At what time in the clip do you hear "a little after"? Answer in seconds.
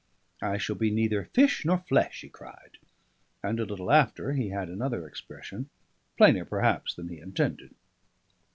3.59-4.31